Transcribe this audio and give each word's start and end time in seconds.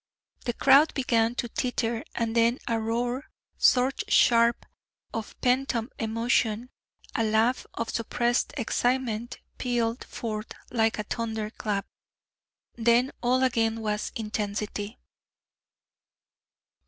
The 0.45 0.53
crowd 0.53 0.95
began 0.95 1.35
to 1.35 1.47
titter, 1.47 2.03
and 2.15 2.35
then 2.35 2.57
a 2.67 2.79
roar, 2.79 3.29
short, 3.59 4.01
sharp, 4.07 4.65
of 5.13 5.39
pent 5.41 5.75
up 5.75 5.93
emotion 5.99 6.71
a 7.13 7.23
laugh 7.23 7.67
of 7.75 7.91
suppressed 7.91 8.51
excitement 8.57 9.37
pealed 9.59 10.03
forth 10.03 10.53
like 10.71 10.97
a 10.97 11.03
thunder 11.03 11.51
clap; 11.51 11.85
then 12.73 13.11
all 13.21 13.43
again 13.43 13.79
was 13.79 14.11
intensity. 14.15 14.97